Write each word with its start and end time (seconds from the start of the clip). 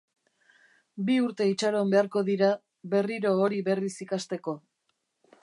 Bi 1.09 1.17
urte 1.25 1.47
itxaron 1.49 1.91
beharko 1.95 2.23
dira 2.31 2.49
berriro 2.95 3.35
hori 3.45 3.61
berriz 3.69 3.95
ikasteko. 4.09 4.59